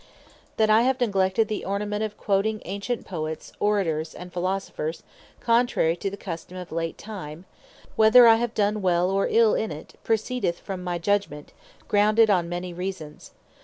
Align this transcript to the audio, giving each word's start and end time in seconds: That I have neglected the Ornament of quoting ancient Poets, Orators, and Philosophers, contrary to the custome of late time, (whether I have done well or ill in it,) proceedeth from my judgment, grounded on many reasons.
That 0.57 0.71
I 0.71 0.81
have 0.81 0.99
neglected 0.99 1.47
the 1.47 1.63
Ornament 1.63 2.03
of 2.03 2.17
quoting 2.17 2.59
ancient 2.65 3.05
Poets, 3.05 3.53
Orators, 3.59 4.15
and 4.15 4.33
Philosophers, 4.33 5.03
contrary 5.41 5.95
to 5.97 6.09
the 6.09 6.17
custome 6.17 6.59
of 6.59 6.71
late 6.71 6.97
time, 6.97 7.45
(whether 7.95 8.25
I 8.27 8.37
have 8.37 8.55
done 8.55 8.81
well 8.81 9.11
or 9.11 9.27
ill 9.29 9.53
in 9.53 9.71
it,) 9.71 9.93
proceedeth 10.03 10.59
from 10.59 10.83
my 10.83 10.97
judgment, 10.97 11.53
grounded 11.87 12.31
on 12.31 12.49
many 12.49 12.73
reasons. 12.73 13.29